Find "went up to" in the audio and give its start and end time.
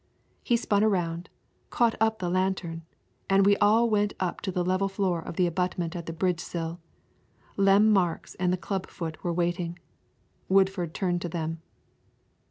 3.87-4.51